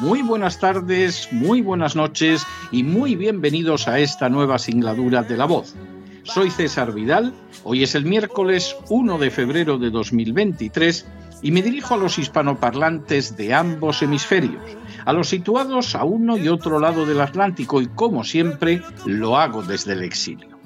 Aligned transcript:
muy 0.00 0.22
buenas 0.22 0.58
tardes, 0.58 1.28
muy 1.30 1.60
buenas 1.60 1.94
noches 1.94 2.46
y 2.72 2.82
muy 2.82 3.16
bienvenidos 3.16 3.86
a 3.86 3.98
esta 3.98 4.30
nueva 4.30 4.58
singladura 4.58 5.22
de 5.22 5.36
La 5.36 5.44
Voz. 5.44 5.74
Soy 6.22 6.50
César 6.50 6.94
Vidal, 6.94 7.34
hoy 7.64 7.82
es 7.82 7.94
el 7.94 8.06
miércoles 8.06 8.74
1 8.88 9.18
de 9.18 9.30
febrero 9.30 9.76
de 9.76 9.90
2023 9.90 11.06
y 11.42 11.50
me 11.50 11.60
dirijo 11.60 11.94
a 11.94 11.96
los 11.98 12.18
hispanoparlantes 12.18 13.36
de 13.36 13.52
ambos 13.52 14.00
hemisferios, 14.00 14.62
a 15.04 15.12
los 15.12 15.28
situados 15.28 15.94
a 15.94 16.04
uno 16.04 16.38
y 16.38 16.48
otro 16.48 16.80
lado 16.80 17.04
del 17.04 17.20
Atlántico 17.20 17.82
y 17.82 17.86
como 17.88 18.24
siempre 18.24 18.80
lo 19.04 19.36
hago 19.36 19.62
desde 19.62 19.92
el 19.92 20.02
exilio. 20.02 20.58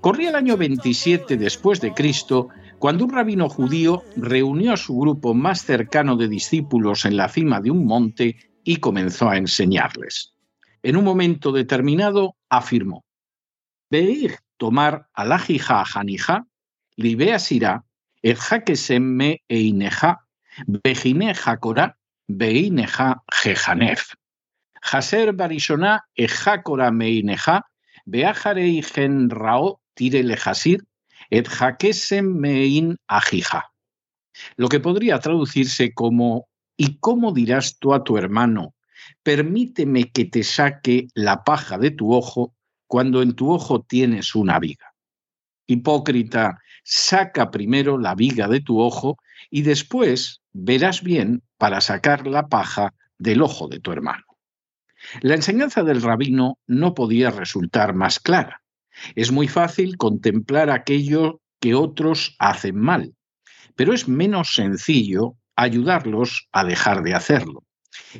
Corría 0.00 0.30
el 0.30 0.36
año 0.36 0.56
27 0.56 1.36
después 1.36 1.80
de 1.80 1.94
Cristo 1.94 2.48
cuando 2.78 3.04
un 3.04 3.10
rabino 3.10 3.48
judío 3.48 4.04
reunió 4.16 4.72
a 4.72 4.76
su 4.76 4.96
grupo 4.96 5.34
más 5.34 5.64
cercano 5.64 6.16
de 6.16 6.28
discípulos 6.28 7.04
en 7.04 7.16
la 7.16 7.28
cima 7.28 7.60
de 7.60 7.70
un 7.72 7.86
monte 7.86 8.36
y 8.64 8.76
comenzó 8.76 9.28
a 9.28 9.36
enseñarles. 9.36 10.34
En 10.82 10.96
un 10.96 11.04
momento 11.04 11.52
determinado 11.52 12.36
afirmó: 12.48 13.04
Veig 13.90 14.38
tomar 14.56 15.08
alajija 15.14 15.84
janija, 15.84 16.46
libea 16.96 17.38
sira, 17.38 17.84
el 18.22 18.38
me 19.00 19.42
eineja, 19.48 20.26
bejine 20.66 21.34
jakora, 21.34 21.98
beineja 22.28 23.22
jejanef. 23.42 24.14
Jaser 24.82 25.32
barishona 25.32 26.04
ejakora 26.16 26.90
meineja, 26.90 27.62
beajarei 28.06 28.82
gen 28.82 29.30
rao 29.30 29.80
tire 29.94 30.22
lejasir, 30.22 30.82
et 31.30 31.48
jakesem 31.48 32.26
mein 32.40 32.96
ajija. 33.08 33.62
Lo 34.56 34.68
que 34.68 34.80
podría 34.80 35.18
traducirse 35.18 35.92
como 35.92 36.48
¿Y 36.84 36.98
cómo 36.98 37.30
dirás 37.30 37.78
tú 37.78 37.94
a 37.94 38.02
tu 38.02 38.18
hermano, 38.18 38.74
permíteme 39.22 40.10
que 40.10 40.24
te 40.24 40.42
saque 40.42 41.06
la 41.14 41.44
paja 41.44 41.78
de 41.78 41.92
tu 41.92 42.12
ojo 42.12 42.56
cuando 42.88 43.22
en 43.22 43.34
tu 43.34 43.52
ojo 43.52 43.82
tienes 43.82 44.34
una 44.34 44.58
viga? 44.58 44.92
Hipócrita, 45.68 46.60
saca 46.82 47.52
primero 47.52 47.98
la 47.98 48.16
viga 48.16 48.48
de 48.48 48.58
tu 48.62 48.80
ojo 48.80 49.18
y 49.48 49.62
después 49.62 50.40
verás 50.52 51.04
bien 51.04 51.44
para 51.56 51.80
sacar 51.80 52.26
la 52.26 52.48
paja 52.48 52.92
del 53.16 53.42
ojo 53.42 53.68
de 53.68 53.78
tu 53.78 53.92
hermano. 53.92 54.24
La 55.20 55.36
enseñanza 55.36 55.84
del 55.84 56.02
rabino 56.02 56.58
no 56.66 56.94
podía 56.94 57.30
resultar 57.30 57.94
más 57.94 58.18
clara. 58.18 58.60
Es 59.14 59.30
muy 59.30 59.46
fácil 59.46 59.96
contemplar 59.98 60.68
aquello 60.68 61.40
que 61.60 61.76
otros 61.76 62.34
hacen 62.40 62.76
mal, 62.76 63.14
pero 63.76 63.94
es 63.94 64.08
menos 64.08 64.56
sencillo 64.56 65.36
ayudarlos 65.56 66.48
a 66.52 66.64
dejar 66.64 67.02
de 67.02 67.14
hacerlo. 67.14 67.64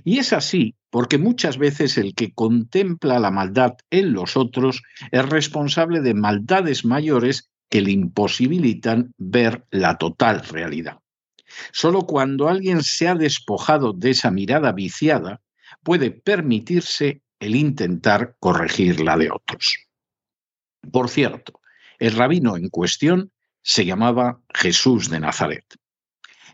Y 0.04 0.18
es 0.18 0.32
así 0.32 0.74
porque 0.90 1.18
muchas 1.18 1.56
veces 1.56 1.96
el 1.96 2.14
que 2.14 2.32
contempla 2.32 3.18
la 3.18 3.30
maldad 3.30 3.74
en 3.90 4.12
los 4.12 4.36
otros 4.36 4.82
es 5.10 5.28
responsable 5.28 6.00
de 6.00 6.14
maldades 6.14 6.84
mayores 6.84 7.50
que 7.70 7.80
le 7.80 7.92
imposibilitan 7.92 9.14
ver 9.16 9.64
la 9.70 9.96
total 9.96 10.44
realidad. 10.44 10.98
Solo 11.72 12.02
cuando 12.02 12.48
alguien 12.48 12.82
se 12.82 13.08
ha 13.08 13.14
despojado 13.14 13.92
de 13.92 14.10
esa 14.10 14.30
mirada 14.30 14.72
viciada 14.72 15.40
puede 15.82 16.10
permitirse 16.10 17.22
el 17.40 17.56
intentar 17.56 18.36
corregir 18.38 19.00
la 19.00 19.16
de 19.16 19.30
otros. 19.30 19.78
Por 20.90 21.08
cierto, 21.08 21.60
el 21.98 22.12
rabino 22.12 22.56
en 22.56 22.68
cuestión 22.68 23.32
se 23.62 23.84
llamaba 23.84 24.40
Jesús 24.52 25.08
de 25.08 25.20
Nazaret. 25.20 25.64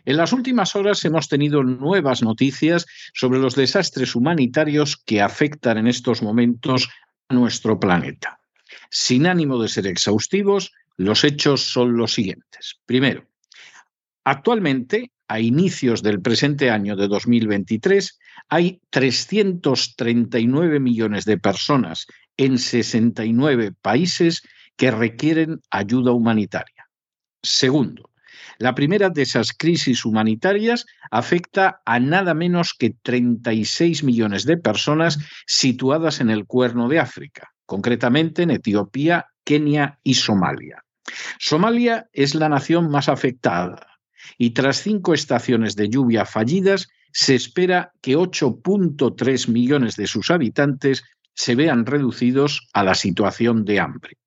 En 0.05 0.17
las 0.17 0.33
últimas 0.33 0.75
horas 0.75 1.03
hemos 1.05 1.27
tenido 1.27 1.63
nuevas 1.63 2.21
noticias 2.21 2.85
sobre 3.13 3.39
los 3.39 3.55
desastres 3.55 4.15
humanitarios 4.15 4.97
que 4.97 5.21
afectan 5.21 5.77
en 5.77 5.87
estos 5.87 6.21
momentos 6.21 6.89
a 7.27 7.33
nuestro 7.33 7.79
planeta. 7.79 8.39
Sin 8.89 9.27
ánimo 9.27 9.61
de 9.61 9.67
ser 9.67 9.87
exhaustivos, 9.87 10.71
los 10.97 11.23
hechos 11.23 11.61
son 11.61 11.95
los 11.95 12.13
siguientes. 12.13 12.79
Primero, 12.85 13.25
actualmente, 14.23 15.11
a 15.27 15.39
inicios 15.39 16.01
del 16.01 16.21
presente 16.21 16.71
año 16.71 16.95
de 16.95 17.07
2023, 17.07 18.19
hay 18.49 18.81
339 18.89 20.79
millones 20.79 21.25
de 21.25 21.37
personas 21.37 22.07
en 22.35 22.57
69 22.57 23.73
países 23.79 24.41
que 24.75 24.91
requieren 24.91 25.61
ayuda 25.69 26.11
humanitaria. 26.11 26.89
Segundo, 27.43 28.08
la 28.57 28.75
primera 28.75 29.09
de 29.09 29.21
esas 29.21 29.53
crisis 29.53 30.05
humanitarias 30.05 30.85
afecta 31.11 31.81
a 31.85 31.99
nada 31.99 32.33
menos 32.33 32.73
que 32.73 32.91
36 33.01 34.03
millones 34.03 34.45
de 34.45 34.57
personas 34.57 35.19
situadas 35.45 36.19
en 36.19 36.29
el 36.29 36.45
cuerno 36.45 36.87
de 36.87 36.99
África, 36.99 37.53
concretamente 37.65 38.43
en 38.43 38.51
Etiopía, 38.51 39.27
Kenia 39.43 39.99
y 40.03 40.15
Somalia. 40.15 40.83
Somalia 41.39 42.07
es 42.13 42.35
la 42.35 42.49
nación 42.49 42.89
más 42.89 43.09
afectada 43.09 43.99
y 44.37 44.51
tras 44.51 44.81
cinco 44.81 45.13
estaciones 45.13 45.75
de 45.75 45.89
lluvia 45.89 46.25
fallidas, 46.25 46.89
se 47.11 47.35
espera 47.35 47.91
que 48.01 48.15
8.3 48.15 49.49
millones 49.49 49.95
de 49.95 50.07
sus 50.07 50.29
habitantes 50.29 51.03
se 51.33 51.55
vean 51.55 51.85
reducidos 51.85 52.67
a 52.73 52.83
la 52.83 52.95
situación 52.95 53.65
de 53.65 53.79
hambre. 53.79 54.17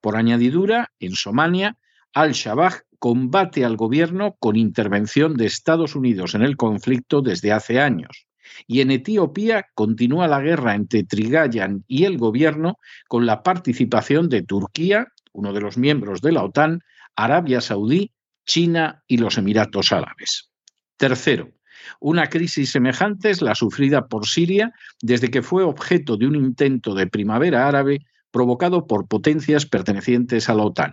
Por 0.00 0.16
añadidura, 0.16 0.92
en 1.00 1.12
Somalia, 1.12 1.76
Al-Shabaab 2.14 2.82
combate 2.98 3.64
al 3.64 3.76
gobierno 3.76 4.36
con 4.40 4.56
intervención 4.56 5.36
de 5.36 5.46
Estados 5.46 5.94
Unidos 5.94 6.34
en 6.34 6.42
el 6.42 6.56
conflicto 6.56 7.22
desde 7.22 7.52
hace 7.52 7.80
años. 7.80 8.26
Y 8.66 8.80
en 8.80 8.90
Etiopía 8.90 9.66
continúa 9.74 10.26
la 10.26 10.40
guerra 10.40 10.74
entre 10.74 11.04
Trigayan 11.04 11.84
y 11.86 12.04
el 12.04 12.18
gobierno 12.18 12.78
con 13.08 13.26
la 13.26 13.42
participación 13.42 14.28
de 14.28 14.42
Turquía, 14.42 15.06
uno 15.32 15.52
de 15.52 15.60
los 15.60 15.76
miembros 15.76 16.20
de 16.20 16.32
la 16.32 16.44
OTAN, 16.44 16.80
Arabia 17.14 17.60
Saudí, 17.60 18.12
China 18.46 19.02
y 19.06 19.18
los 19.18 19.38
Emiratos 19.38 19.92
Árabes. 19.92 20.50
Tercero, 20.96 21.52
una 22.00 22.28
crisis 22.28 22.70
semejante 22.70 23.30
es 23.30 23.42
la 23.42 23.54
sufrida 23.54 24.08
por 24.08 24.26
Siria 24.26 24.72
desde 25.00 25.30
que 25.30 25.42
fue 25.42 25.62
objeto 25.62 26.16
de 26.16 26.26
un 26.26 26.34
intento 26.34 26.94
de 26.94 27.06
primavera 27.06 27.68
árabe 27.68 28.00
provocado 28.30 28.86
por 28.86 29.06
potencias 29.06 29.66
pertenecientes 29.66 30.48
a 30.48 30.54
la 30.54 30.64
OTAN. 30.64 30.92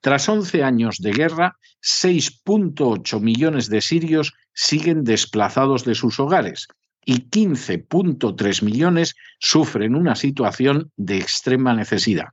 Tras 0.00 0.28
11 0.28 0.62
años 0.62 0.98
de 0.98 1.12
guerra, 1.12 1.56
6.8 1.82 3.20
millones 3.20 3.68
de 3.68 3.80
sirios 3.80 4.32
siguen 4.54 5.04
desplazados 5.04 5.84
de 5.84 5.94
sus 5.94 6.20
hogares 6.20 6.68
y 7.04 7.28
15.3 7.28 8.62
millones 8.62 9.14
sufren 9.38 9.94
una 9.94 10.14
situación 10.14 10.90
de 10.96 11.18
extrema 11.18 11.74
necesidad. 11.74 12.28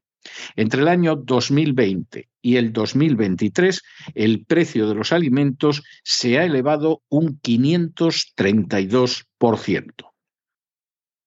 Entre 0.55 0.81
el 0.81 0.87
año 0.87 1.15
2020 1.15 2.29
y 2.41 2.55
el 2.57 2.73
2023, 2.73 3.81
el 4.13 4.45
precio 4.45 4.87
de 4.87 4.93
los 4.95 5.11
alimentos 5.11 5.83
se 6.03 6.37
ha 6.37 6.43
elevado 6.43 7.01
un 7.09 7.41
532%. 7.41 10.13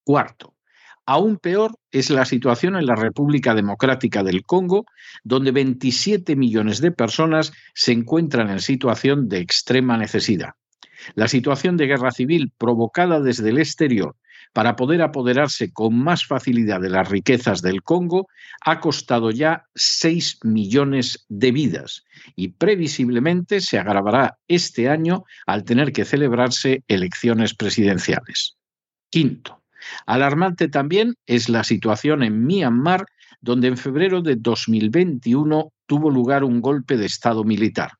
Cuarto, 0.04 0.54
Aún 1.12 1.38
peor 1.38 1.74
es 1.90 2.08
la 2.08 2.24
situación 2.24 2.76
en 2.76 2.86
la 2.86 2.94
República 2.94 3.52
Democrática 3.52 4.22
del 4.22 4.44
Congo, 4.44 4.86
donde 5.24 5.50
27 5.50 6.36
millones 6.36 6.80
de 6.80 6.92
personas 6.92 7.52
se 7.74 7.90
encuentran 7.90 8.48
en 8.48 8.60
situación 8.60 9.28
de 9.28 9.40
extrema 9.40 9.96
necesidad. 9.96 10.50
La 11.16 11.26
situación 11.26 11.76
de 11.76 11.88
guerra 11.88 12.12
civil 12.12 12.52
provocada 12.56 13.18
desde 13.18 13.48
el 13.48 13.58
exterior 13.58 14.14
para 14.52 14.76
poder 14.76 15.02
apoderarse 15.02 15.72
con 15.72 15.98
más 15.98 16.24
facilidad 16.26 16.80
de 16.80 16.90
las 16.90 17.08
riquezas 17.08 17.60
del 17.60 17.82
Congo 17.82 18.28
ha 18.64 18.78
costado 18.78 19.32
ya 19.32 19.64
6 19.74 20.44
millones 20.44 21.26
de 21.28 21.50
vidas 21.50 22.04
y 22.36 22.50
previsiblemente 22.50 23.60
se 23.60 23.80
agravará 23.80 24.38
este 24.46 24.88
año 24.88 25.24
al 25.44 25.64
tener 25.64 25.90
que 25.90 26.04
celebrarse 26.04 26.84
elecciones 26.86 27.56
presidenciales. 27.56 28.56
Quinto, 29.10 29.59
alarmante 30.06 30.68
también 30.68 31.14
es 31.26 31.48
la 31.48 31.64
situación 31.64 32.22
en 32.22 32.44
Myanmar, 32.44 33.06
donde 33.40 33.68
en 33.68 33.76
febrero 33.76 34.22
de 34.22 34.36
2021 34.36 35.72
tuvo 35.86 36.10
lugar 36.10 36.44
un 36.44 36.60
golpe 36.60 36.96
de 36.96 37.06
Estado 37.06 37.44
militar. 37.44 37.92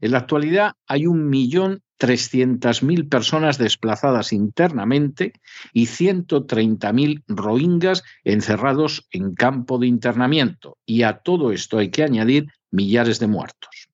En 0.00 0.12
la 0.12 0.18
actualidad 0.18 0.72
hay 0.86 1.06
un 1.06 1.28
millón 1.28 1.82
300.000 1.98 3.08
personas 3.08 3.56
desplazadas 3.56 4.32
internamente 4.32 5.32
y 5.72 5.86
130.000 5.86 7.22
rohingyas 7.28 8.02
encerrados 8.24 9.06
en 9.10 9.34
campo 9.34 9.78
de 9.78 9.86
internamiento. 9.86 10.76
Y 10.84 11.02
a 11.02 11.18
todo 11.18 11.52
esto 11.52 11.78
hay 11.78 11.90
que 11.90 12.02
añadir 12.02 12.48
millares 12.70 13.20
de 13.20 13.28
muertos. 13.28 13.88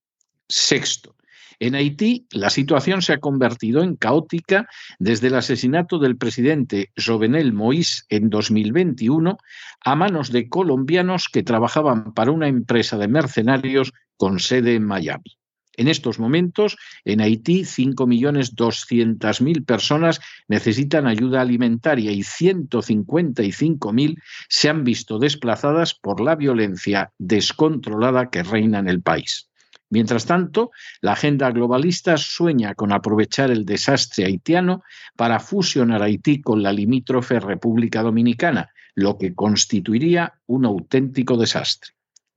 Sexto, 0.48 1.14
en 1.60 1.74
Haití, 1.74 2.26
la 2.32 2.48
situación 2.48 3.02
se 3.02 3.12
ha 3.12 3.20
convertido 3.20 3.82
en 3.82 3.94
caótica 3.94 4.66
desde 4.98 5.26
el 5.28 5.34
asesinato 5.34 5.98
del 5.98 6.16
presidente 6.16 6.90
Jovenel 6.96 7.52
Moïse 7.52 8.04
en 8.08 8.30
2021 8.30 9.36
a 9.84 9.94
manos 9.94 10.32
de 10.32 10.48
colombianos 10.48 11.28
que 11.28 11.42
trabajaban 11.42 12.14
para 12.14 12.32
una 12.32 12.48
empresa 12.48 12.96
de 12.96 13.08
mercenarios 13.08 13.92
con 14.16 14.40
sede 14.40 14.74
en 14.74 14.86
Miami. 14.86 15.36
En 15.76 15.88
estos 15.88 16.18
momentos, 16.18 16.78
en 17.04 17.20
Haití, 17.20 17.60
5.200.000 17.60 19.64
personas 19.64 20.20
necesitan 20.48 21.06
ayuda 21.06 21.42
alimentaria 21.42 22.10
y 22.10 22.20
155.000 22.20 24.16
se 24.48 24.68
han 24.68 24.84
visto 24.84 25.18
desplazadas 25.18 25.94
por 25.94 26.20
la 26.20 26.36
violencia 26.36 27.12
descontrolada 27.18 28.30
que 28.30 28.42
reina 28.42 28.78
en 28.78 28.88
el 28.88 29.02
país. 29.02 29.49
Mientras 29.90 30.24
tanto, 30.24 30.70
la 31.00 31.12
agenda 31.12 31.50
globalista 31.50 32.16
sueña 32.16 32.74
con 32.74 32.92
aprovechar 32.92 33.50
el 33.50 33.64
desastre 33.64 34.24
haitiano 34.24 34.84
para 35.16 35.40
fusionar 35.40 36.02
Haití 36.02 36.40
con 36.40 36.62
la 36.62 36.72
limítrofe 36.72 37.40
República 37.40 38.02
Dominicana, 38.02 38.70
lo 38.94 39.18
que 39.18 39.34
constituiría 39.34 40.34
un 40.46 40.64
auténtico 40.64 41.36
desastre. 41.36 41.90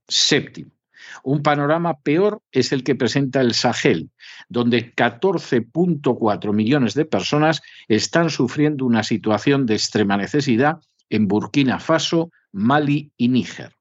Séptimo, 0.07 0.71
un 1.23 1.43
panorama 1.43 1.99
peor 1.99 2.41
es 2.51 2.71
el 2.71 2.83
que 2.83 2.95
presenta 2.95 3.41
el 3.41 3.53
Sahel, 3.53 4.09
donde 4.49 4.95
14.4 4.95 6.53
millones 6.53 6.95
de 6.95 7.05
personas 7.05 7.61
están 7.87 8.31
sufriendo 8.31 8.85
una 8.85 9.03
situación 9.03 9.67
de 9.67 9.75
extrema 9.75 10.17
necesidad 10.17 10.79
en 11.09 11.27
Burkina 11.27 11.79
Faso, 11.79 12.31
Mali 12.51 13.11
y 13.15 13.27
Níger. 13.27 13.75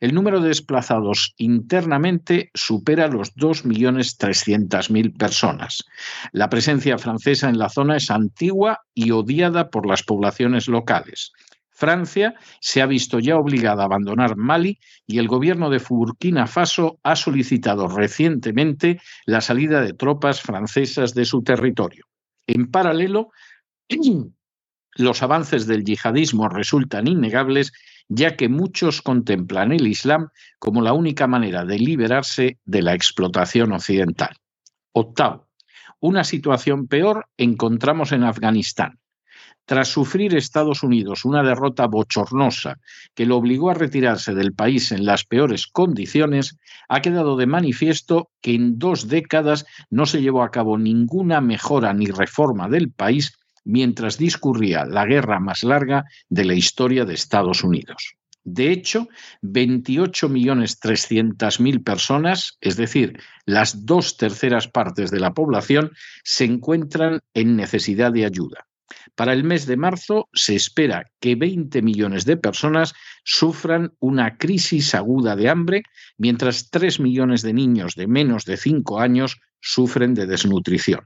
El 0.00 0.14
número 0.14 0.40
de 0.40 0.48
desplazados 0.48 1.34
internamente 1.36 2.50
supera 2.54 3.08
los 3.08 3.34
2.300.000 3.36 5.16
personas. 5.16 5.84
La 6.32 6.48
presencia 6.48 6.98
francesa 6.98 7.48
en 7.48 7.58
la 7.58 7.68
zona 7.68 7.96
es 7.96 8.10
antigua 8.10 8.80
y 8.94 9.10
odiada 9.10 9.70
por 9.70 9.86
las 9.86 10.02
poblaciones 10.02 10.68
locales. 10.68 11.32
Francia 11.76 12.34
se 12.60 12.80
ha 12.80 12.86
visto 12.86 13.18
ya 13.18 13.36
obligada 13.36 13.82
a 13.82 13.86
abandonar 13.86 14.36
Mali 14.36 14.78
y 15.06 15.18
el 15.18 15.28
gobierno 15.28 15.68
de 15.68 15.78
Burkina 15.78 16.46
Faso 16.46 16.98
ha 17.02 17.16
solicitado 17.16 17.86
recientemente 17.86 18.98
la 19.26 19.42
salida 19.42 19.82
de 19.82 19.92
tropas 19.92 20.40
francesas 20.40 21.12
de 21.12 21.26
su 21.26 21.42
territorio. 21.42 22.06
En 22.46 22.70
paralelo, 22.70 23.28
los 24.96 25.22
avances 25.22 25.66
del 25.66 25.84
yihadismo 25.84 26.48
resultan 26.48 27.06
innegables 27.06 27.72
ya 28.08 28.36
que 28.36 28.48
muchos 28.48 29.02
contemplan 29.02 29.72
el 29.72 29.86
Islam 29.86 30.28
como 30.58 30.82
la 30.82 30.92
única 30.92 31.26
manera 31.26 31.64
de 31.64 31.78
liberarse 31.78 32.58
de 32.64 32.82
la 32.82 32.94
explotación 32.94 33.72
occidental. 33.72 34.36
Octavo, 34.92 35.48
una 36.00 36.24
situación 36.24 36.86
peor 36.86 37.26
encontramos 37.36 38.12
en 38.12 38.24
Afganistán. 38.24 38.98
Tras 39.64 39.88
sufrir 39.88 40.36
Estados 40.36 40.84
Unidos 40.84 41.24
una 41.24 41.42
derrota 41.42 41.86
bochornosa 41.86 42.78
que 43.14 43.26
lo 43.26 43.36
obligó 43.36 43.70
a 43.70 43.74
retirarse 43.74 44.32
del 44.32 44.52
país 44.52 44.92
en 44.92 45.04
las 45.04 45.24
peores 45.24 45.66
condiciones, 45.66 46.56
ha 46.88 47.00
quedado 47.00 47.36
de 47.36 47.46
manifiesto 47.46 48.30
que 48.40 48.54
en 48.54 48.78
dos 48.78 49.08
décadas 49.08 49.66
no 49.90 50.06
se 50.06 50.22
llevó 50.22 50.44
a 50.44 50.52
cabo 50.52 50.78
ninguna 50.78 51.40
mejora 51.40 51.92
ni 51.92 52.06
reforma 52.06 52.68
del 52.68 52.92
país 52.92 53.36
mientras 53.66 54.16
discurría 54.16 54.86
la 54.86 55.04
guerra 55.04 55.38
más 55.40 55.64
larga 55.64 56.04
de 56.30 56.46
la 56.46 56.54
historia 56.54 57.04
de 57.04 57.12
Estados 57.14 57.62
Unidos. 57.62 58.14
De 58.44 58.70
hecho, 58.70 59.08
28.300.000 59.42 61.82
personas, 61.82 62.56
es 62.60 62.76
decir, 62.76 63.18
las 63.44 63.84
dos 63.84 64.16
terceras 64.16 64.68
partes 64.68 65.10
de 65.10 65.18
la 65.18 65.34
población, 65.34 65.90
se 66.22 66.44
encuentran 66.44 67.18
en 67.34 67.56
necesidad 67.56 68.12
de 68.12 68.24
ayuda. 68.24 68.68
Para 69.16 69.32
el 69.32 69.42
mes 69.42 69.66
de 69.66 69.76
marzo 69.76 70.28
se 70.32 70.54
espera 70.54 71.10
que 71.20 71.34
20 71.34 71.82
millones 71.82 72.24
de 72.24 72.36
personas 72.36 72.94
sufran 73.24 73.94
una 73.98 74.36
crisis 74.36 74.94
aguda 74.94 75.34
de 75.34 75.48
hambre, 75.48 75.82
mientras 76.16 76.70
3 76.70 77.00
millones 77.00 77.42
de 77.42 77.52
niños 77.52 77.96
de 77.96 78.06
menos 78.06 78.44
de 78.44 78.56
5 78.56 79.00
años 79.00 79.40
sufren 79.60 80.14
de 80.14 80.26
desnutrición. 80.26 81.00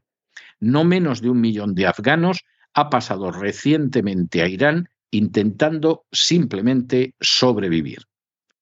No 0.60 0.84
menos 0.84 1.20
de 1.22 1.30
un 1.30 1.40
millón 1.40 1.74
de 1.74 1.86
afganos 1.86 2.44
ha 2.74 2.90
pasado 2.90 3.32
recientemente 3.32 4.42
a 4.42 4.48
Irán 4.48 4.88
intentando 5.10 6.04
simplemente 6.12 7.14
sobrevivir. 7.20 8.04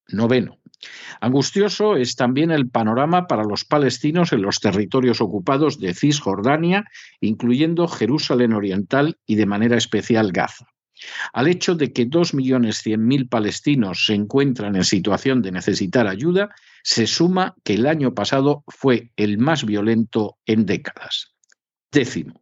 Noveno. 0.09 0.59
Angustioso 1.21 1.97
es 1.97 2.15
también 2.15 2.51
el 2.51 2.71
panorama 2.71 3.27
para 3.27 3.45
los 3.45 3.65
palestinos 3.65 4.33
en 4.33 4.43
los 4.43 4.61
territorios 4.61 5.21
ocupados 5.21 5.81
de 5.81 5.93
Cisjordania, 5.93 6.85
incluyendo 7.21 7.89
Jerusalén 7.89 8.53
Oriental 8.53 9.19
y 9.27 9.35
de 9.35 9.47
manera 9.47 9.77
especial 9.77 10.33
Gaza. 10.33 10.67
Al 11.33 11.49
hecho 11.49 11.75
de 11.75 11.93
que 11.93 12.09
2.100.000 12.09 13.29
palestinos 13.29 14.07
se 14.07 14.15
encuentran 14.15 14.77
en 14.77 14.85
situación 14.85 15.43
de 15.43 15.53
necesitar 15.53 16.07
ayuda, 16.07 16.51
se 16.83 17.07
suma 17.07 17.55
que 17.65 17.75
el 17.75 17.87
año 17.87 18.15
pasado 18.15 18.65
fue 18.69 19.11
el 19.17 19.39
más 19.39 19.65
violento 19.65 20.39
en 20.47 20.67
décadas. 20.67 21.38
Décimo. 21.91 22.41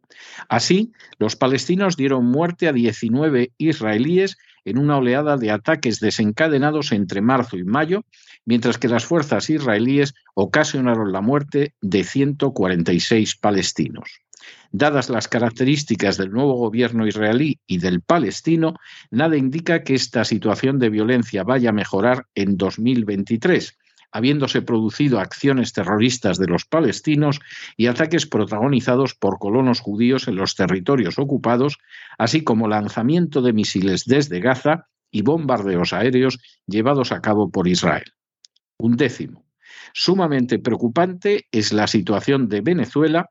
Así, 0.49 0.91
los 1.19 1.35
palestinos 1.35 1.95
dieron 1.95 2.25
muerte 2.25 2.67
a 2.67 2.73
19 2.73 3.51
israelíes 3.57 4.37
en 4.65 4.77
una 4.77 4.97
oleada 4.97 5.37
de 5.37 5.51
ataques 5.51 6.01
desencadenados 6.01 6.91
entre 6.91 7.21
marzo 7.21 7.57
y 7.57 7.63
mayo, 7.63 8.03
mientras 8.45 8.77
que 8.77 8.89
las 8.89 9.05
fuerzas 9.05 9.49
israelíes 9.49 10.13
ocasionaron 10.33 11.13
la 11.13 11.21
muerte 11.21 11.73
de 11.79 12.03
146 12.03 13.37
palestinos. 13.37 14.19
Dadas 14.71 15.09
las 15.09 15.29
características 15.29 16.17
del 16.17 16.31
nuevo 16.31 16.55
gobierno 16.55 17.07
israelí 17.07 17.59
y 17.65 17.77
del 17.77 18.01
palestino, 18.01 18.75
nada 19.11 19.37
indica 19.37 19.83
que 19.83 19.95
esta 19.95 20.25
situación 20.25 20.79
de 20.79 20.89
violencia 20.89 21.43
vaya 21.43 21.69
a 21.69 21.73
mejorar 21.73 22.25
en 22.35 22.57
2023 22.57 23.77
habiéndose 24.11 24.61
producido 24.61 25.19
acciones 25.19 25.73
terroristas 25.73 26.37
de 26.37 26.47
los 26.47 26.65
palestinos 26.65 27.39
y 27.75 27.87
ataques 27.87 28.25
protagonizados 28.25 29.15
por 29.15 29.39
colonos 29.39 29.79
judíos 29.79 30.27
en 30.27 30.35
los 30.35 30.55
territorios 30.55 31.19
ocupados, 31.19 31.77
así 32.17 32.43
como 32.43 32.67
lanzamiento 32.67 33.41
de 33.41 33.53
misiles 33.53 34.05
desde 34.05 34.39
Gaza 34.39 34.87
y 35.11 35.21
bombardeos 35.21 35.93
aéreos 35.93 36.39
llevados 36.65 37.11
a 37.11 37.21
cabo 37.21 37.49
por 37.49 37.67
Israel. 37.67 38.13
Un 38.77 38.97
décimo. 38.97 39.45
Sumamente 39.93 40.59
preocupante 40.59 41.47
es 41.51 41.73
la 41.73 41.87
situación 41.87 42.49
de 42.49 42.61
Venezuela, 42.61 43.29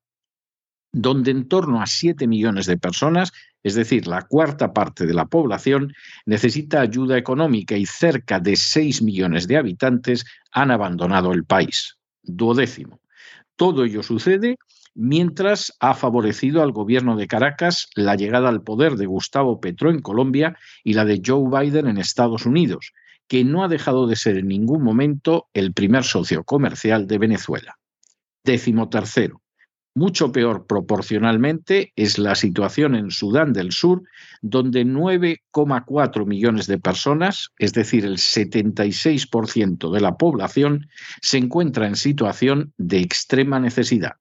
donde 0.98 1.30
en 1.30 1.46
torno 1.46 1.82
a 1.82 1.86
7 1.86 2.26
millones 2.26 2.64
de 2.64 2.78
personas, 2.78 3.34
es 3.62 3.74
decir, 3.74 4.06
la 4.06 4.22
cuarta 4.22 4.72
parte 4.72 5.04
de 5.04 5.12
la 5.12 5.26
población, 5.26 5.92
necesita 6.24 6.80
ayuda 6.80 7.18
económica 7.18 7.76
y 7.76 7.84
cerca 7.84 8.40
de 8.40 8.56
6 8.56 9.02
millones 9.02 9.46
de 9.46 9.58
habitantes 9.58 10.24
han 10.52 10.70
abandonado 10.70 11.32
el 11.34 11.44
país. 11.44 11.98
Duodécimo. 12.22 12.98
Todo 13.56 13.84
ello 13.84 14.02
sucede 14.02 14.56
mientras 14.94 15.74
ha 15.80 15.92
favorecido 15.92 16.62
al 16.62 16.72
gobierno 16.72 17.14
de 17.16 17.28
Caracas 17.28 17.88
la 17.94 18.14
llegada 18.14 18.48
al 18.48 18.62
poder 18.62 18.94
de 18.94 19.04
Gustavo 19.04 19.60
Petro 19.60 19.90
en 19.90 20.00
Colombia 20.00 20.56
y 20.82 20.94
la 20.94 21.04
de 21.04 21.20
Joe 21.22 21.50
Biden 21.50 21.88
en 21.88 21.98
Estados 21.98 22.46
Unidos, 22.46 22.92
que 23.28 23.44
no 23.44 23.62
ha 23.62 23.68
dejado 23.68 24.06
de 24.06 24.16
ser 24.16 24.38
en 24.38 24.48
ningún 24.48 24.82
momento 24.82 25.48
el 25.52 25.74
primer 25.74 26.04
socio 26.04 26.42
comercial 26.42 27.06
de 27.06 27.18
Venezuela. 27.18 27.76
Décimo 28.42 28.88
tercero. 28.88 29.42
Mucho 29.96 30.30
peor 30.30 30.66
proporcionalmente 30.66 31.94
es 31.96 32.18
la 32.18 32.34
situación 32.34 32.94
en 32.94 33.10
Sudán 33.10 33.54
del 33.54 33.72
Sur, 33.72 34.02
donde 34.42 34.84
9,4 34.84 36.26
millones 36.26 36.66
de 36.66 36.78
personas, 36.78 37.50
es 37.58 37.72
decir, 37.72 38.04
el 38.04 38.18
76% 38.18 39.90
de 39.90 40.00
la 40.02 40.18
población, 40.18 40.90
se 41.22 41.38
encuentra 41.38 41.86
en 41.86 41.96
situación 41.96 42.74
de 42.76 43.00
extrema 43.00 43.58
necesidad. 43.58 44.16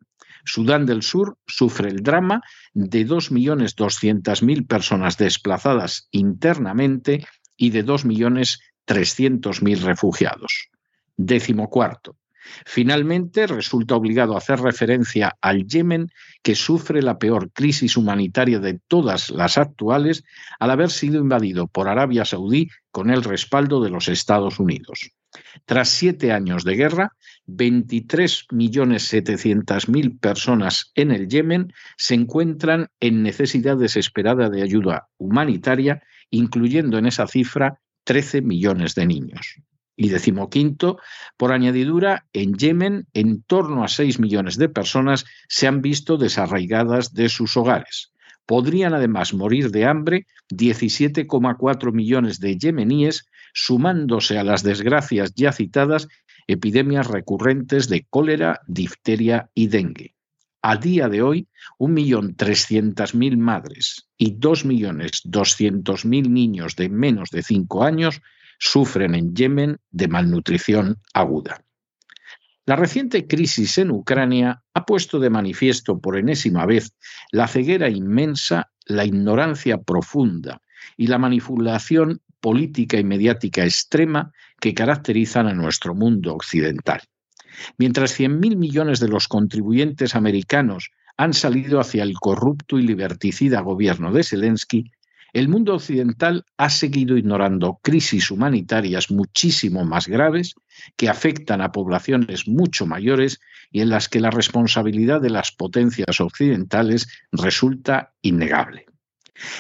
Sudán 0.46 0.86
del 0.86 1.04
Sur 1.04 1.38
sufre 1.46 1.90
el 1.90 2.04
drama 2.04 2.42
de 2.74 3.06
2.200.000 3.06 4.68
personas 4.68 5.18
desplazadas 5.18 6.08
internamente 6.12 7.28
y 7.58 7.72
de 7.72 7.86
2.300.000 7.86 9.80
refugiados. 9.82 10.70
Décimo 11.18 11.70
cuarto. 11.70 12.16
Finalmente, 12.66 13.48
resulta 13.48 13.96
obligado 13.96 14.38
hacer 14.38 14.60
referencia 14.60 15.36
al 15.42 15.66
Yemen, 15.66 16.12
que 16.44 16.56
sufre 16.56 17.02
la 17.02 17.18
peor 17.18 17.52
crisis 17.52 17.98
humanitaria 17.98 18.60
de 18.60 18.80
todas 18.88 19.30
las 19.30 19.58
actuales 19.58 20.24
al 20.60 20.72
haber 20.72 20.90
sido 20.90 21.20
invadido 21.20 21.68
por 21.68 21.88
Arabia 21.88 22.26
Saudí 22.26 22.70
con 22.92 23.10
el 23.10 23.24
respaldo 23.24 23.84
de 23.84 23.90
los 23.90 24.08
Estados 24.08 24.60
Unidos. 24.60 25.12
Tras 25.66 25.90
siete 25.90 26.32
años 26.32 26.64
de 26.64 26.76
guerra, 26.76 27.12
23.700.000 27.48 30.20
personas 30.20 30.92
en 30.96 31.12
el 31.12 31.28
Yemen 31.28 31.74
se 31.98 32.16
encuentran 32.16 32.88
en 33.00 33.22
necesidad 33.24 33.78
desesperada 33.78 34.50
de 34.50 34.62
ayuda 34.62 35.08
humanitaria, 35.18 36.04
incluyendo 36.30 36.98
en 36.98 37.06
esa 37.06 37.28
cifra 37.28 37.80
13 38.06 38.42
millones 38.42 38.96
de 38.96 39.06
niños. 39.06 39.62
Y 39.98 40.10
decimoquinto, 40.10 41.00
por 41.38 41.52
añadidura, 41.54 42.26
en 42.34 42.56
Yemen 42.56 43.08
en 43.14 43.44
torno 43.44 43.84
a 43.84 43.88
6 43.88 44.20
millones 44.20 44.58
de 44.58 44.70
personas 44.70 45.26
se 45.48 45.68
han 45.68 45.82
visto 45.82 46.18
desarraigadas 46.18 47.14
de 47.14 47.30
sus 47.30 47.56
hogares. 47.56 48.12
Podrían 48.46 48.94
además 48.94 49.34
morir 49.34 49.72
de 49.72 49.86
hambre 49.86 50.28
17,4 50.50 51.92
millones 51.94 52.40
de 52.40 52.58
yemeníes, 52.58 53.26
sumándose 53.54 54.38
a 54.38 54.44
las 54.44 54.64
desgracias 54.64 55.34
ya 55.34 55.52
citadas 55.52 56.08
epidemias 56.48 57.08
recurrentes 57.08 57.90
de 57.90 58.06
cólera, 58.10 58.62
difteria 58.68 59.50
y 59.56 59.68
dengue. 59.68 60.14
A 60.62 60.78
día 60.78 61.10
de 61.10 61.22
hoy, 61.22 61.48
1.300.000 61.80 63.38
madres 63.38 64.08
y 64.18 64.36
2.200.000 64.38 66.30
niños 66.30 66.76
de 66.76 66.90
menos 66.90 67.30
de 67.30 67.44
5 67.44 67.84
años 67.84 68.22
sufren 68.60 69.16
en 69.16 69.36
Yemen 69.36 69.78
de 69.92 70.08
malnutrición 70.08 70.98
aguda. 71.14 71.62
La 72.66 72.76
reciente 72.76 73.28
crisis 73.28 73.78
en 73.78 73.92
Ucrania 73.92 74.64
ha 74.74 74.86
puesto 74.86 75.20
de 75.20 75.30
manifiesto 75.30 76.00
por 76.00 76.18
enésima 76.18 76.66
vez 76.66 76.94
la 77.32 77.48
ceguera 77.48 77.90
inmensa, 77.90 78.72
la 78.86 79.06
ignorancia 79.06 79.78
profunda 79.78 80.62
y 80.98 81.08
la 81.08 81.20
manipulación 81.20 82.22
política 82.40 82.98
y 82.98 83.04
mediática 83.04 83.64
extrema 83.64 84.32
que 84.60 84.74
caracterizan 84.74 85.48
a 85.48 85.54
nuestro 85.54 85.94
mundo 85.94 86.34
occidental. 86.34 87.02
Mientras 87.78 88.20
100.000 88.20 88.56
millones 88.56 89.00
de 89.00 89.10
los 89.10 89.28
contribuyentes 89.28 90.16
americanos 90.16 90.90
han 91.18 91.34
salido 91.34 91.80
hacia 91.80 92.04
el 92.04 92.16
corrupto 92.16 92.78
y 92.78 92.84
liberticida 92.84 93.62
gobierno 93.62 94.12
de 94.12 94.24
Zelensky, 94.24 94.92
el 95.36 95.50
mundo 95.50 95.76
occidental 95.76 96.46
ha 96.56 96.70
seguido 96.70 97.18
ignorando 97.18 97.78
crisis 97.84 98.32
humanitarias 98.32 99.12
muchísimo 99.12 99.84
más 99.84 100.08
graves 100.08 100.56
que 100.96 101.10
afectan 101.10 101.60
a 101.60 101.74
poblaciones 101.74 102.48
mucho 102.48 102.86
mayores 102.86 103.42
y 103.70 103.82
en 103.82 103.90
las 103.90 104.08
que 104.08 104.22
la 104.22 104.32
responsabilidad 104.32 105.20
de 105.20 105.32
las 105.32 105.52
potencias 105.52 106.22
occidentales 106.22 107.10
resulta 107.34 108.14
innegable. 108.22 108.86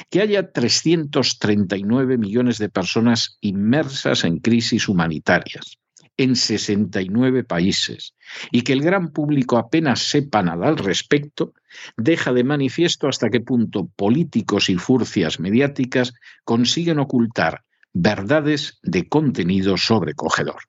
Que 0.09 0.21
haya 0.21 0.49
339 0.49 2.17
millones 2.17 2.57
de 2.57 2.69
personas 2.69 3.37
inmersas 3.41 4.23
en 4.23 4.37
crisis 4.37 4.87
humanitarias, 4.87 5.77
en 6.17 6.35
69 6.35 7.43
países 7.43 8.15
y 8.51 8.61
que 8.61 8.73
el 8.73 8.81
gran 8.81 9.11
público 9.11 9.57
apenas 9.57 10.01
sepa 10.01 10.41
nada 10.41 10.67
al 10.67 10.77
respecto, 10.77 11.53
deja 11.97 12.33
de 12.33 12.43
manifiesto 12.43 13.07
hasta 13.07 13.29
qué 13.29 13.41
punto 13.41 13.89
políticos 13.95 14.69
y 14.69 14.75
furcias 14.75 15.39
mediáticas 15.39 16.13
consiguen 16.43 16.99
ocultar 16.99 17.63
verdades 17.93 18.79
de 18.83 19.07
contenido 19.07 19.77
sobrecogedor. 19.77 20.63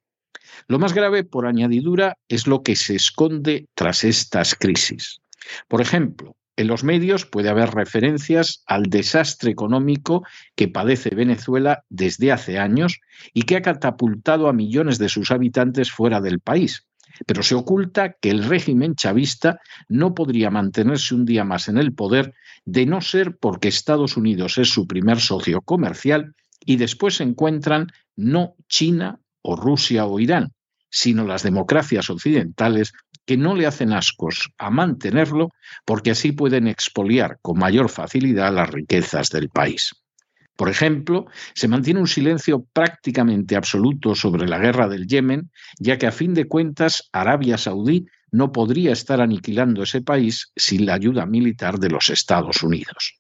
Lo 0.68 0.78
más 0.78 0.92
grave, 0.92 1.24
por 1.24 1.46
añadidura, 1.46 2.16
es 2.28 2.46
lo 2.46 2.62
que 2.62 2.76
se 2.76 2.94
esconde 2.94 3.68
tras 3.74 4.04
estas 4.04 4.54
crisis. 4.54 5.20
Por 5.68 5.80
ejemplo, 5.80 6.36
en 6.56 6.66
los 6.66 6.84
medios 6.84 7.26
puede 7.26 7.50
haber 7.50 7.70
referencias 7.70 8.62
al 8.66 8.84
desastre 8.84 9.50
económico 9.50 10.24
que 10.54 10.68
padece 10.68 11.14
Venezuela 11.14 11.84
desde 11.90 12.32
hace 12.32 12.58
años 12.58 13.00
y 13.34 13.42
que 13.42 13.56
ha 13.56 13.62
catapultado 13.62 14.48
a 14.48 14.52
millones 14.52 14.98
de 14.98 15.08
sus 15.08 15.30
habitantes 15.30 15.90
fuera 15.90 16.20
del 16.20 16.40
país. 16.40 16.86
Pero 17.26 17.42
se 17.42 17.54
oculta 17.54 18.14
que 18.20 18.30
el 18.30 18.44
régimen 18.44 18.94
chavista 18.94 19.60
no 19.88 20.14
podría 20.14 20.50
mantenerse 20.50 21.14
un 21.14 21.24
día 21.24 21.44
más 21.44 21.68
en 21.68 21.78
el 21.78 21.94
poder 21.94 22.34
de 22.64 22.86
no 22.86 23.00
ser 23.00 23.36
porque 23.36 23.68
Estados 23.68 24.16
Unidos 24.16 24.58
es 24.58 24.68
su 24.68 24.86
primer 24.86 25.20
socio 25.20 25.60
comercial 25.60 26.34
y 26.64 26.76
después 26.76 27.16
se 27.16 27.22
encuentran 27.22 27.88
no 28.16 28.54
China 28.68 29.20
o 29.42 29.56
Rusia 29.56 30.06
o 30.06 30.18
Irán, 30.18 30.52
sino 30.90 31.24
las 31.24 31.42
democracias 31.42 32.10
occidentales 32.10 32.92
que 33.26 33.36
no 33.36 33.54
le 33.54 33.66
hacen 33.66 33.92
ascos 33.92 34.50
a 34.56 34.70
mantenerlo 34.70 35.50
porque 35.84 36.12
así 36.12 36.32
pueden 36.32 36.68
expoliar 36.68 37.38
con 37.42 37.58
mayor 37.58 37.90
facilidad 37.90 38.54
las 38.54 38.70
riquezas 38.70 39.28
del 39.28 39.50
país. 39.50 39.92
Por 40.56 40.70
ejemplo, 40.70 41.26
se 41.54 41.68
mantiene 41.68 42.00
un 42.00 42.06
silencio 42.06 42.64
prácticamente 42.72 43.56
absoluto 43.56 44.14
sobre 44.14 44.48
la 44.48 44.58
guerra 44.58 44.88
del 44.88 45.06
Yemen, 45.06 45.50
ya 45.78 45.98
que 45.98 46.06
a 46.06 46.12
fin 46.12 46.32
de 46.32 46.46
cuentas 46.46 47.10
Arabia 47.12 47.58
Saudí 47.58 48.06
no 48.30 48.52
podría 48.52 48.92
estar 48.92 49.20
aniquilando 49.20 49.82
ese 49.82 50.00
país 50.00 50.52
sin 50.56 50.86
la 50.86 50.94
ayuda 50.94 51.26
militar 51.26 51.78
de 51.78 51.90
los 51.90 52.08
Estados 52.08 52.62
Unidos. 52.62 53.18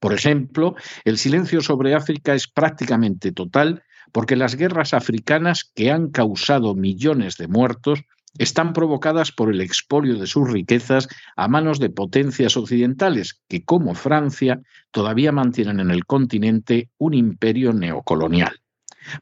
Por 0.00 0.14
ejemplo, 0.14 0.76
el 1.04 1.18
silencio 1.18 1.60
sobre 1.60 1.94
África 1.94 2.34
es 2.34 2.48
prácticamente 2.48 3.32
total 3.32 3.82
porque 4.12 4.36
las 4.36 4.54
guerras 4.54 4.94
africanas 4.94 5.70
que 5.74 5.90
han 5.90 6.08
causado 6.08 6.74
millones 6.74 7.36
de 7.36 7.48
muertos 7.48 8.00
están 8.38 8.72
provocadas 8.72 9.32
por 9.32 9.50
el 9.50 9.60
expolio 9.60 10.16
de 10.16 10.26
sus 10.26 10.50
riquezas 10.50 11.08
a 11.36 11.48
manos 11.48 11.78
de 11.78 11.90
potencias 11.90 12.56
occidentales 12.56 13.40
que, 13.48 13.64
como 13.64 13.94
Francia, 13.94 14.60
todavía 14.90 15.32
mantienen 15.32 15.80
en 15.80 15.90
el 15.90 16.06
continente 16.06 16.88
un 16.98 17.14
imperio 17.14 17.72
neocolonial. 17.72 18.60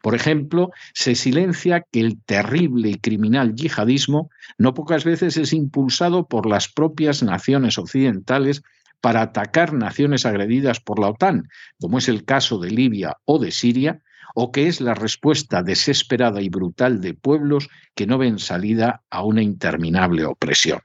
Por 0.02 0.14
ejemplo, 0.14 0.70
se 0.94 1.14
silencia 1.14 1.85
que 1.90 2.00
el 2.00 2.20
terrible 2.23 2.90
y 2.90 2.94
criminal 2.96 3.54
yihadismo 3.54 4.30
no 4.58 4.75
pocas 4.75 5.04
veces 5.04 5.37
es 5.37 5.52
impulsado 5.52 6.26
por 6.26 6.46
las 6.46 6.68
propias 6.68 7.23
naciones 7.23 7.78
occidentales 7.78 8.62
para 9.00 9.23
atacar 9.23 9.73
naciones 9.73 10.26
agredidas 10.26 10.80
por 10.80 10.99
la 10.99 11.11
OTAN, 11.11 11.49
como 11.80 11.99
es 11.99 12.08
el 12.08 12.25
caso 12.25 12.58
de 12.58 12.70
Libia 12.70 13.16
o 13.25 13.38
de 13.38 13.52
Siria, 13.52 14.00
o 14.35 14.52
que 14.52 14.68
es 14.68 14.80
la 14.80 14.95
respuesta 14.95 15.62
desesperada 15.62 16.40
y 16.40 16.49
brutal 16.49 17.00
de 17.00 17.14
pueblos 17.14 17.68
que 17.95 18.06
no 18.06 18.18
ven 18.18 18.38
salida 18.38 19.02
a 19.11 19.25
una 19.25 19.42
interminable 19.42 20.25
opresión. 20.25 20.80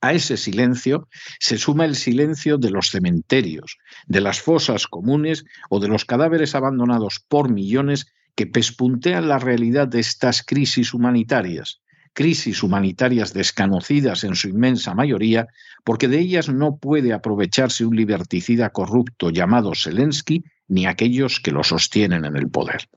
A 0.00 0.12
ese 0.12 0.36
silencio 0.36 1.08
se 1.40 1.58
suma 1.58 1.84
el 1.84 1.96
silencio 1.96 2.58
de 2.58 2.70
los 2.70 2.90
cementerios, 2.90 3.78
de 4.06 4.20
las 4.20 4.40
fosas 4.40 4.86
comunes 4.86 5.44
o 5.70 5.80
de 5.80 5.88
los 5.88 6.04
cadáveres 6.04 6.54
abandonados 6.54 7.24
por 7.26 7.50
millones 7.50 8.06
que 8.34 8.46
pespuntean 8.46 9.28
la 9.28 9.38
realidad 9.38 9.88
de 9.88 10.00
estas 10.00 10.42
crisis 10.42 10.92
humanitarias, 10.92 11.80
crisis 12.16 12.62
humanitarias 12.62 13.34
desconocidas 13.34 14.24
en 14.24 14.36
su 14.36 14.48
inmensa 14.48 14.94
mayoría, 14.94 15.48
porque 15.84 16.08
de 16.08 16.18
ellas 16.18 16.48
no 16.48 16.78
puede 16.78 17.12
aprovecharse 17.12 17.84
un 17.84 17.94
liberticida 17.94 18.70
corrupto 18.70 19.28
llamado 19.28 19.72
Zelensky 19.74 20.42
ni 20.66 20.86
aquellos 20.86 21.40
que 21.40 21.50
lo 21.50 21.62
sostienen 21.62 22.24
en 22.24 22.34
el 22.38 22.48
poder. 22.48 22.88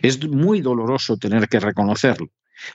Es 0.00 0.26
muy 0.26 0.62
doloroso 0.62 1.18
tener 1.18 1.48
que 1.48 1.60
reconocerlo, 1.60 2.28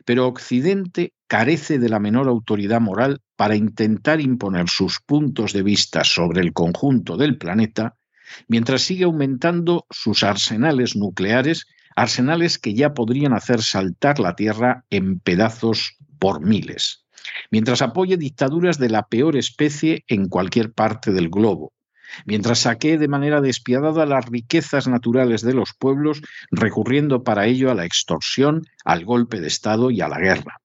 pero 0.06 0.28
Occidente 0.28 1.14
carece 1.26 1.80
de 1.80 1.90
la 1.90 2.00
menor 2.00 2.28
autoridad 2.28 2.80
moral 2.80 3.20
para 3.36 3.56
intentar 3.56 4.22
imponer 4.22 4.70
sus 4.70 5.00
puntos 5.00 5.52
de 5.52 5.64
vista 5.64 6.04
sobre 6.04 6.42
el 6.42 6.54
conjunto 6.54 7.18
del 7.18 7.40
planeta, 7.40 7.96
mientras 8.48 8.84
sigue 8.84 9.06
aumentando 9.06 9.88
sus 9.90 10.22
arsenales 10.22 10.96
nucleares 10.96 11.66
arsenales 11.96 12.58
que 12.58 12.74
ya 12.74 12.94
podrían 12.94 13.34
hacer 13.34 13.62
saltar 13.62 14.20
la 14.20 14.36
Tierra 14.36 14.86
en 14.90 15.20
pedazos 15.20 15.98
por 16.20 16.42
miles, 16.42 17.06
mientras 17.50 17.82
apoye 17.82 18.18
dictaduras 18.18 18.78
de 18.78 18.90
la 18.90 19.08
peor 19.08 19.36
especie 19.36 20.04
en 20.08 20.28
cualquier 20.28 20.72
parte 20.72 21.12
del 21.12 21.30
globo, 21.30 21.74
mientras 22.26 22.60
saquee 22.60 22.98
de 22.98 23.08
manera 23.08 23.42
despiadada 23.42 24.06
las 24.06 24.26
riquezas 24.26 24.88
naturales 24.88 25.42
de 25.42 25.54
los 25.54 25.74
pueblos, 25.74 26.22
recurriendo 26.52 27.24
para 27.24 27.46
ello 27.48 27.72
a 27.72 27.76
la 27.76 27.86
extorsión, 27.86 28.64
al 28.86 29.06
golpe 29.06 29.40
de 29.40 29.48
Estado 29.48 29.92
y 29.92 30.02
a 30.02 30.08
la 30.08 30.20
guerra, 30.20 30.62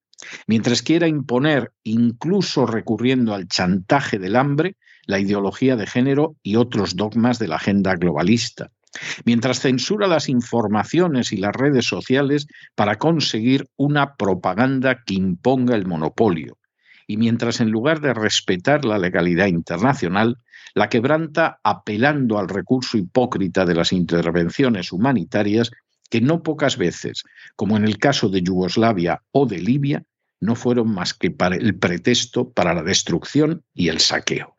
mientras 0.47 0.83
quiera 0.83 1.09
imponer, 1.09 1.73
incluso 1.83 2.67
recurriendo 2.67 3.35
al 3.35 3.49
chantaje 3.49 4.19
del 4.19 4.37
hambre, 4.37 4.77
la 5.07 5.21
ideología 5.21 5.77
de 5.77 5.87
género 5.87 6.37
y 6.43 6.57
otros 6.57 6.97
dogmas 6.97 7.39
de 7.39 7.49
la 7.49 7.57
agenda 7.57 7.95
globalista, 7.95 8.71
mientras 9.25 9.61
censura 9.61 10.07
las 10.07 10.29
informaciones 10.29 11.33
y 11.33 11.37
las 11.37 11.55
redes 11.55 11.87
sociales 11.87 12.47
para 12.75 12.97
conseguir 12.97 13.69
una 13.77 14.15
propaganda 14.17 15.03
que 15.05 15.15
imponga 15.15 15.75
el 15.75 15.87
monopolio, 15.87 16.59
y 17.07 17.17
mientras 17.17 17.61
en 17.61 17.71
lugar 17.71 18.01
de 18.01 18.15
respetar 18.15 18.85
la 18.85 18.99
legalidad 18.99 19.47
internacional, 19.47 20.39
la 20.75 20.89
quebranta 20.89 21.59
apelando 21.63 22.39
al 22.39 22.49
recurso 22.49 22.99
hipócrita 22.99 23.65
de 23.65 23.75
las 23.75 23.93
intervenciones 23.93 24.93
humanitarias 24.93 25.71
que 26.11 26.21
no 26.21 26.43
pocas 26.43 26.77
veces, 26.77 27.25
como 27.57 27.77
en 27.77 27.85
el 27.85 27.99
caso 27.99 28.29
de 28.29 28.43
Yugoslavia 28.43 29.23
o 29.33 29.47
de 29.47 29.59
Libia, 29.59 30.05
no 30.41 30.55
fueron 30.55 30.93
más 30.93 31.15
que 31.15 31.35
el 31.61 31.79
pretexto 31.79 32.51
para 32.51 32.75
la 32.75 32.83
destrucción 32.83 33.65
y 33.75 33.89
el 33.89 34.01
saqueo. 34.01 34.57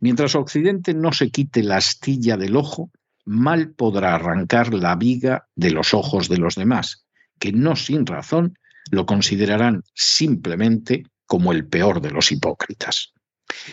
Mientras 0.00 0.34
Occidente 0.34 0.94
no 0.94 1.12
se 1.12 1.30
quite 1.30 1.62
la 1.62 1.76
astilla 1.76 2.36
del 2.36 2.56
ojo, 2.56 2.90
mal 3.24 3.70
podrá 3.70 4.14
arrancar 4.14 4.74
la 4.74 4.96
viga 4.96 5.46
de 5.54 5.70
los 5.70 5.94
ojos 5.94 6.28
de 6.28 6.38
los 6.38 6.54
demás, 6.54 7.06
que 7.38 7.52
no 7.52 7.76
sin 7.76 8.06
razón 8.06 8.58
lo 8.90 9.06
considerarán 9.06 9.82
simplemente 9.94 11.04
como 11.26 11.52
el 11.52 11.66
peor 11.66 12.00
de 12.00 12.10
los 12.10 12.30
hipócritas. 12.32 13.12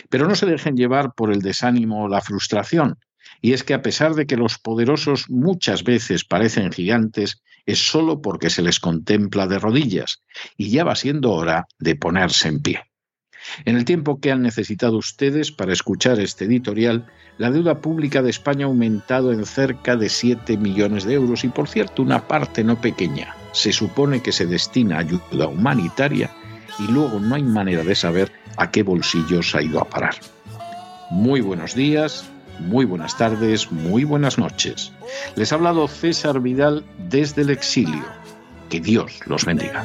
Pero 0.08 0.26
no 0.26 0.34
se 0.34 0.46
dejen 0.46 0.76
llevar 0.76 1.14
por 1.14 1.32
el 1.32 1.40
desánimo 1.40 2.04
o 2.04 2.08
la 2.08 2.20
frustración, 2.20 2.98
y 3.40 3.52
es 3.52 3.64
que 3.64 3.74
a 3.74 3.82
pesar 3.82 4.14
de 4.14 4.26
que 4.26 4.36
los 4.36 4.58
poderosos 4.58 5.28
muchas 5.28 5.84
veces 5.84 6.24
parecen 6.24 6.72
gigantes, 6.72 7.42
es 7.66 7.78
solo 7.78 8.20
porque 8.20 8.50
se 8.50 8.62
les 8.62 8.80
contempla 8.80 9.46
de 9.46 9.58
rodillas, 9.58 10.22
y 10.56 10.70
ya 10.70 10.84
va 10.84 10.96
siendo 10.96 11.32
hora 11.32 11.66
de 11.78 11.96
ponerse 11.96 12.48
en 12.48 12.60
pie. 12.60 12.91
En 13.64 13.76
el 13.76 13.84
tiempo 13.84 14.20
que 14.20 14.32
han 14.32 14.42
necesitado 14.42 14.96
ustedes 14.96 15.52
para 15.52 15.72
escuchar 15.72 16.20
este 16.20 16.44
editorial, 16.44 17.06
la 17.38 17.50
deuda 17.50 17.80
pública 17.80 18.22
de 18.22 18.30
España 18.30 18.66
ha 18.66 18.68
aumentado 18.68 19.32
en 19.32 19.44
cerca 19.46 19.96
de 19.96 20.08
7 20.08 20.56
millones 20.56 21.04
de 21.04 21.14
euros 21.14 21.44
y, 21.44 21.48
por 21.48 21.68
cierto, 21.68 22.02
una 22.02 22.26
parte 22.28 22.62
no 22.64 22.80
pequeña. 22.80 23.34
Se 23.52 23.72
supone 23.72 24.22
que 24.22 24.32
se 24.32 24.46
destina 24.46 24.96
a 24.96 25.00
ayuda 25.00 25.46
humanitaria 25.48 26.30
y 26.78 26.90
luego 26.90 27.20
no 27.20 27.34
hay 27.34 27.42
manera 27.42 27.84
de 27.84 27.94
saber 27.94 28.32
a 28.56 28.70
qué 28.70 28.82
bolsillos 28.82 29.54
ha 29.54 29.62
ido 29.62 29.80
a 29.80 29.88
parar. 29.88 30.14
Muy 31.10 31.40
buenos 31.40 31.74
días, 31.74 32.24
muy 32.58 32.84
buenas 32.84 33.16
tardes, 33.18 33.70
muy 33.70 34.04
buenas 34.04 34.38
noches. 34.38 34.92
Les 35.36 35.52
ha 35.52 35.56
hablado 35.56 35.88
César 35.88 36.40
Vidal 36.40 36.84
desde 37.08 37.42
el 37.42 37.50
exilio. 37.50 38.04
Que 38.68 38.80
Dios 38.80 39.20
los 39.26 39.44
bendiga. 39.44 39.84